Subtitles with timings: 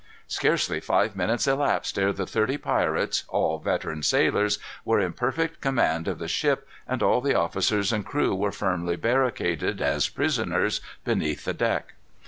[0.27, 6.07] Scarcely five minutes elapsed ere the thirty pirates, all veteran sailors, were in perfect command
[6.07, 11.45] of the ship, and all the officers and crew were firmly barricaded, as prisoners, beneath
[11.45, 11.93] the deck.